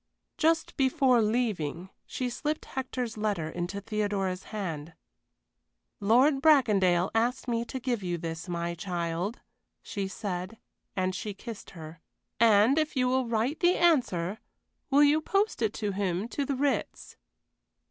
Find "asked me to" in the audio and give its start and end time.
7.13-7.79